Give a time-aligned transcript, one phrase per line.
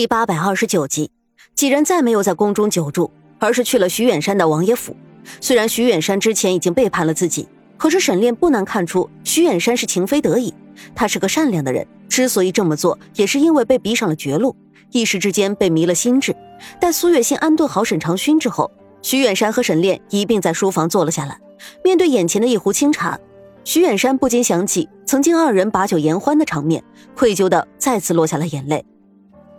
[0.00, 1.10] 第八百二十九集，
[1.54, 4.96] 几人再没有在宫中久住，而是去了徐远山的王爷府。
[5.42, 10.54] 虽然徐远山之前已经背叛了自己，可是沈炼不难看出徐远山是情非得已。
[10.94, 14.56] 他是个善良的人，之所以这么做，也是因为被逼上了绝路，
[14.90, 16.34] 一时之间被迷了心智。
[16.80, 18.70] 待苏月心安顿好沈长勋之后，
[19.02, 21.38] 徐远山和沈炼一并在书房坐了下来。
[21.84, 23.18] 面对眼前的一壶清茶，
[23.64, 26.82] 徐远山不禁想起曾经二人把酒言欢的场面，
[27.14, 28.82] 愧疚的再次落下了眼泪。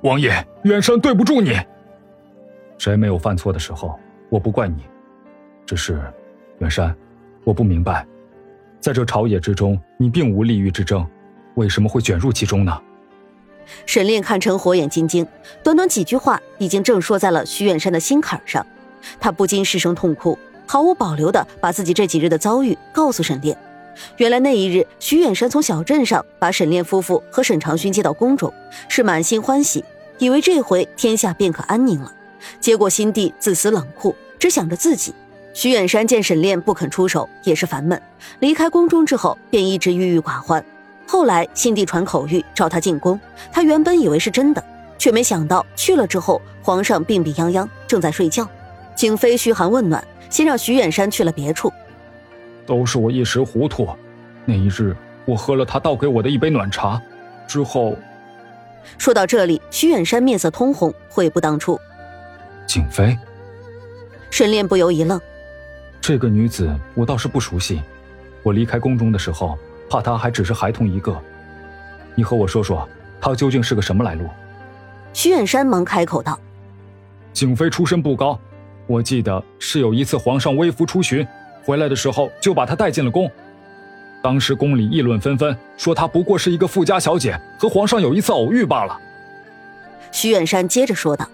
[0.03, 0.33] 王爷，
[0.63, 1.55] 远山对不住你。
[2.79, 3.99] 谁没有犯错的时候？
[4.29, 4.83] 我不怪你，
[5.65, 6.01] 只是，
[6.59, 6.95] 远山，
[7.43, 8.05] 我不明白，
[8.79, 11.05] 在这朝野之中，你并无利欲之争，
[11.55, 12.81] 为什么会卷入其中呢？
[13.85, 15.27] 沈炼看成火眼金睛，
[15.63, 18.65] 短短几句话，已经正说在了徐远山的心坎上，
[19.19, 23.55] 他不禁失声痛哭，毫无保留的把自己这几日的遭遇告诉沈炼。
[24.17, 28.53] 原来那一日，徐远山从小镇上把沈炼夫妇和沈长勋接到宫中，
[28.87, 29.83] 是满心欢喜，
[30.17, 32.13] 以为这回天下便可安宁了。
[32.59, 35.13] 结果心地自私冷酷，只想着自己。
[35.53, 38.01] 徐远山见沈炼不肯出手，也是烦闷。
[38.39, 40.63] 离开宫中之后，便一直郁郁寡欢。
[41.05, 43.19] 后来新帝传口谕，召他进宫。
[43.51, 44.63] 他原本以为是真的，
[44.97, 48.47] 却没想到去了之后，皇上病病殃殃，正在睡觉。
[48.95, 51.71] 景妃嘘寒问暖，先让徐远山去了别处。
[52.71, 53.85] 都是我一时糊涂，
[54.45, 57.01] 那一日我喝了他倒给我的一杯暖茶，
[57.45, 57.97] 之后。
[58.97, 61.77] 说到这里，徐远山面色通红，悔不当初。
[62.65, 63.17] 景妃，
[64.29, 65.19] 沈炼不由一愣。
[65.99, 67.81] 这个女子我倒是不熟悉，
[68.41, 69.57] 我离开宫中的时候，
[69.89, 71.21] 怕她还只是孩童一个。
[72.15, 72.87] 你和我说说，
[73.19, 74.29] 她究竟是个什么来路？
[75.11, 76.39] 徐远山忙开口道
[77.35, 78.39] ：“景妃出身不高，
[78.87, 81.27] 我记得是有一次皇上微服出巡。”
[81.63, 83.29] 回来的时候就把她带进了宫，
[84.21, 88.99] 当时宫里议论纷纷，说她不过是一个富家小姐，和皇上有一次偶遇罢了。
[90.11, 91.27] 徐远山接着说道。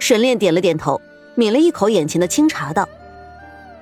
[0.00, 1.00] 沈炼点了点头，
[1.34, 2.86] 抿了一口眼前的清茶，道：“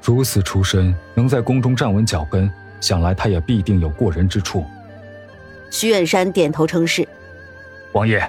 [0.00, 2.48] 如此出身，能在宫中站稳脚跟，
[2.80, 4.64] 想来她也必定有过人之处。”
[5.68, 7.08] 徐远山点头称是。
[7.92, 8.22] 王爷，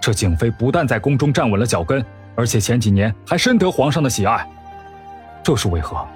[0.00, 2.02] 这景妃不但在宫中站稳了脚跟，
[2.34, 4.48] 而且前几年还深得皇上的喜爱，
[5.42, 6.06] 这是为何？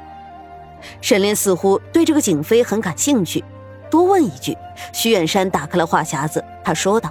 [1.01, 3.43] 沈炼似乎对这个景妃很感兴趣，
[3.91, 4.57] 多问一句。
[4.93, 7.11] 徐远山打开了话匣子，他说道：“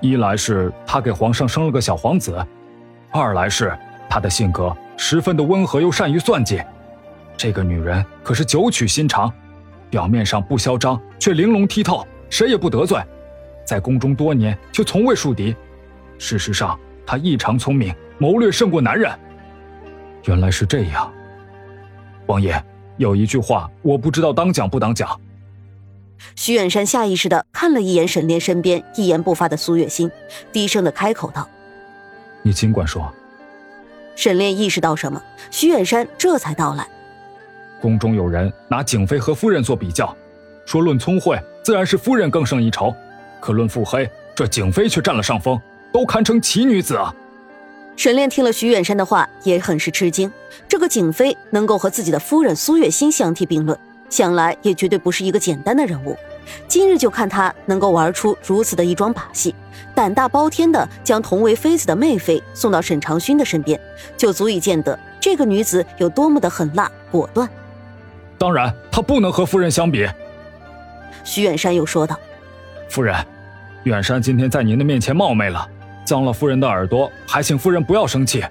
[0.00, 2.36] 一来是她给皇上生了个小皇子，
[3.10, 3.76] 二来是
[4.08, 6.62] 她的性格十分的温和又善于算计。
[7.36, 9.32] 这个女人可是九曲心肠，
[9.90, 13.00] 表面上不嚣张，却玲珑剔透，谁也不得罪。
[13.64, 15.54] 在宫中多年，却从未树敌。
[16.18, 19.10] 事实上，她异常聪明，谋略胜过男人。
[20.24, 21.12] 原来是这样。”
[22.28, 22.62] 王爷，
[22.98, 25.18] 有一句话我不知道当讲不当讲。
[26.36, 30.10] 徐远山下意识的看了一眼沈炼身边一言不发的苏月心，
[30.52, 31.48] 低声的开口道
[32.42, 33.10] ：“你尽管说。”
[34.14, 36.86] 沈炼意识到什么，徐远山这才道来
[37.80, 40.14] ：“宫中有人拿景妃和夫人做比较，
[40.66, 42.94] 说论聪慧，自然是夫人更胜一筹；
[43.40, 45.58] 可论腹黑，这景妃却占了上风，
[45.90, 47.14] 都堪称奇女子啊。”
[47.96, 50.30] 沈炼听了徐远山的话，也很是吃惊。
[50.88, 53.78] 这个景妃能够和自己的夫人苏月心相提并论，
[54.08, 56.16] 想来也绝对不是一个简单的人物。
[56.66, 59.54] 今日就看他能够玩出如此的一桩把戏，
[59.94, 63.78] 胆大包天的将同为妃子的妹妃送到沈长勋的身边，
[64.16, 67.46] 就足以见得这个女子有多么的狠辣果断。
[68.38, 70.08] 当然，她不能和夫人相比。
[71.22, 72.18] 徐远山又说道
[72.88, 73.14] ：“夫人，
[73.82, 75.68] 远山今天在您的面前冒昧了。”
[76.06, 78.42] 脏了夫人的耳朵，还请夫人不要生气。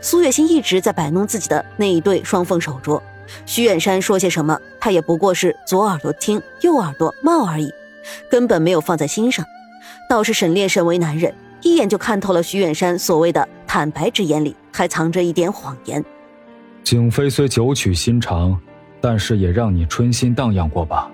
[0.00, 3.00] 苏月心一直在摆弄自己的那一对双凤手镯，
[3.46, 7.70] 徐远山说些什么，他也不过是左耳朵听，右耳朵冒而已，
[8.30, 9.44] 根本没有放在心上。
[10.08, 16.04] 倒是沈炼身为男人，一眼就看透了徐远山所谓的坦白之言里还藏着一点谎言。
[16.82, 18.58] 景妃虽九曲心肠，
[19.00, 21.10] 但是也让你春心荡漾过吧？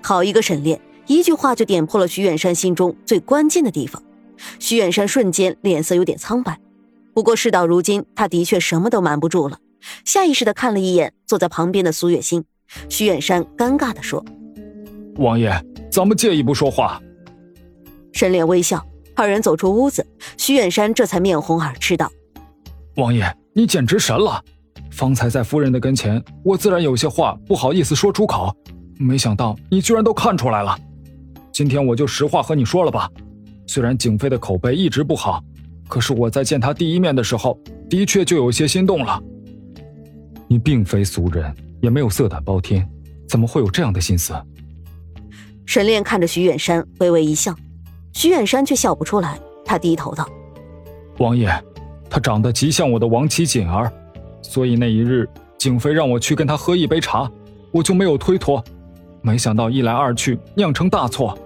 [0.00, 4.00] 好一个沈炼，一句话就点破了徐远山心中最关键的地方。
[4.58, 6.56] 徐远山瞬间脸色有点苍白，
[7.12, 9.58] 不过事到如今，他的确什么都瞒不住了。
[10.04, 12.44] 下意识的看了一眼坐在旁边的苏月心，
[12.88, 14.24] 徐远山尴尬的说
[15.16, 15.50] ：“王爷，
[15.90, 17.00] 咱们借一步说话。”
[18.12, 18.84] 沈炼微笑，
[19.16, 22.10] 二人走出屋子，徐远山这才面红耳赤道
[22.96, 24.42] ：“王爷，你简直神了！
[24.90, 28.54] 方才在夫人的跟前，我自然有些话不好意思说出口，
[28.98, 30.78] 没想到你居然都看出来了。
[31.52, 33.10] 今天我就实话和你说了吧。”
[33.66, 35.40] 虽然景妃的口碑一直不好，
[35.90, 37.58] 可是我在见他第一面的时候，
[37.90, 39.20] 的确就有些心动了。
[40.46, 41.52] 你并非俗人，
[41.82, 42.88] 也没有色胆包天，
[43.28, 44.32] 怎么会有这样的心思？
[45.66, 47.52] 沈炼看着徐远山，微微一笑，
[48.12, 49.36] 徐远山却笑不出来。
[49.64, 50.28] 他低头道
[51.18, 51.52] ：“王爷，
[52.08, 53.92] 他长得极像我的亡妻锦儿，
[54.42, 55.28] 所以那一日
[55.58, 57.28] 景妃让我去跟他喝一杯茶，
[57.72, 58.64] 我就没有推脱。
[59.22, 61.36] 没想到一来二去，酿成大错。”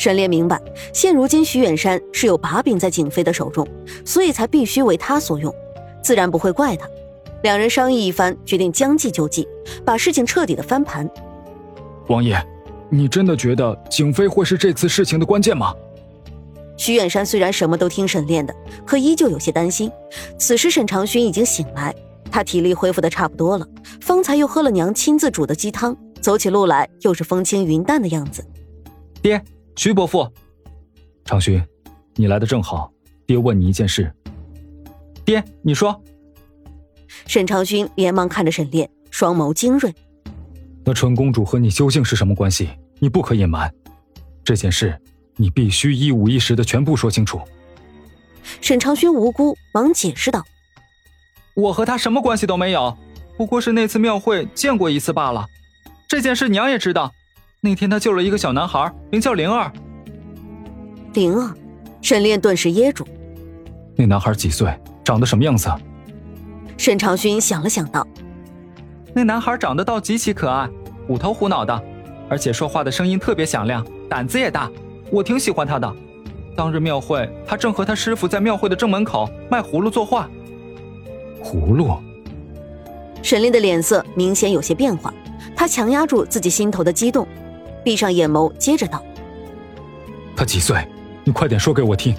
[0.00, 0.58] 沈炼明白，
[0.94, 3.68] 现如今徐远山是有把柄在景妃的手中，
[4.02, 5.54] 所以才必须为他所用，
[6.02, 6.88] 自然不会怪他。
[7.42, 9.46] 两人商议一番，决定将计就计，
[9.84, 11.06] 把事情彻底的翻盘。
[12.08, 12.42] 王爷，
[12.88, 15.74] 你真的觉得景妃会是这次事情的关键吗？
[16.78, 18.56] 徐远山虽然什么都听沈炼的，
[18.86, 19.92] 可依旧有些担心。
[20.38, 21.94] 此时沈长勋已经醒来，
[22.30, 23.66] 他体力恢复的差不多了，
[24.00, 28.42] 方才又喝了娘亲自煮的鸡汤，走起路来又是风轻云淡的样子。
[29.20, 29.38] 爹，
[29.80, 30.30] 徐伯父，
[31.24, 31.66] 长勋，
[32.14, 32.92] 你来的正好，
[33.24, 34.14] 爹问你一件事。
[35.24, 35.98] 爹，你说。
[37.26, 39.90] 沈长勋连忙看着沈炼，双眸精锐。
[40.84, 42.68] 那纯公主和你究竟是什么关系？
[42.98, 43.74] 你不可隐瞒。
[44.44, 45.00] 这件事，
[45.36, 47.40] 你必须一五一十的全部说清楚。
[48.60, 50.44] 沈长勋无辜，忙解释道
[51.56, 52.94] ：“我和她什么关系都没有，
[53.38, 55.46] 不过是那次庙会见过一次罢了。
[56.06, 57.10] 这件事娘也知道，
[57.62, 59.70] 那天他救了一个小男孩，名叫灵儿。
[61.12, 61.54] 灵儿，
[62.00, 63.06] 沈炼顿时噎住。
[63.94, 64.74] 那男孩几岁？
[65.04, 65.68] 长得什么样子？”
[66.78, 68.06] 沈长勋想了想道
[69.12, 70.66] ：“那男孩长得倒极其可爱，
[71.06, 71.84] 虎头虎脑的，
[72.30, 74.70] 而且说话的声音特别响亮，胆子也大，
[75.12, 75.94] 我挺喜欢他的。
[76.56, 80.26] 当日庙会，他正和他师傅在庙会的正门口卖葫芦作画。
[81.44, 81.94] 葫芦。”
[83.22, 85.12] 沈炼的脸色明显有些变化，
[85.54, 87.28] 他强压住自己心头的激动，
[87.84, 89.02] 闭上眼眸，接着道
[90.36, 90.86] ：“他几岁？
[91.24, 92.14] 你快点说给我听。”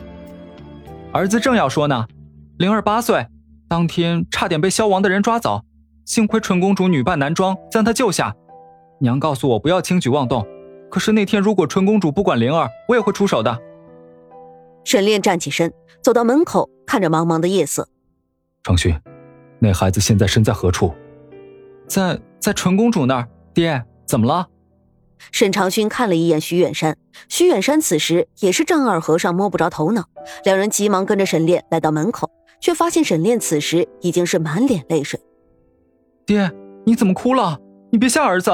[1.11, 2.07] 儿子正要说呢，
[2.57, 3.25] 灵儿八岁。
[3.67, 5.63] 当天差点被萧王的人抓走，
[6.05, 8.35] 幸亏纯公主女扮男装将她救下。
[8.99, 10.45] 娘告诉我不要轻举妄动，
[10.89, 13.57] 可是那天如果纯公主不管灵儿，我也会出手的。
[14.83, 15.71] 沈炼站起身，
[16.01, 17.87] 走到门口，看着茫茫的夜色。
[18.63, 18.93] 程勋，
[19.59, 20.93] 那孩子现在身在何处？
[21.87, 23.27] 在在纯公主那儿。
[23.53, 24.47] 爹，怎么了？
[25.31, 26.97] 沈长勋看了一眼徐远山，
[27.29, 30.05] 徐远山此时也是丈二和尚摸不着头脑。
[30.43, 32.29] 两人急忙跟着沈炼来到门口。
[32.61, 35.19] 却发现沈炼此时已经是满脸泪水。
[36.27, 36.51] 爹，
[36.85, 37.57] 你怎么哭了？
[37.91, 38.51] 你别吓儿子。